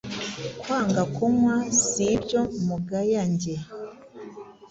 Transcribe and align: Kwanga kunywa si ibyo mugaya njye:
Kwanga 0.59 1.03
kunywa 1.15 1.55
si 1.87 2.03
ibyo 2.15 2.41
mugaya 2.65 3.21
njye: 3.31 3.55